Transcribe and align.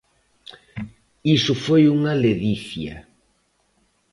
Iso 1.35 1.53
foi 1.65 1.83
unha 1.95 2.13
ledicia. 2.23 2.95